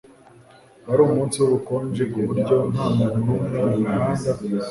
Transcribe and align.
Wari 0.87 1.01
umunsi 1.07 1.35
wubukonje 1.37 2.03
kuburyo 2.11 2.55
ntamuntu 2.71 3.17
numwe 3.25 3.57
mumuhanda 3.67 4.31